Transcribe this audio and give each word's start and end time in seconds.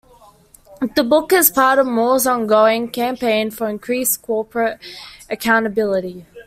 The 0.95 1.03
book 1.03 1.31
is 1.31 1.51
part 1.51 1.77
of 1.77 1.85
Moore's 1.85 2.25
ongoing 2.25 2.89
campaign 2.89 3.51
for 3.51 3.69
increased 3.69 4.23
corporate 4.23 4.79
accountability. 5.29 6.25